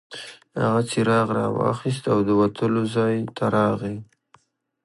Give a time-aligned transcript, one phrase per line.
[0.63, 3.97] هغه څراغ راواخیست او د وتلو ځای ته راغی.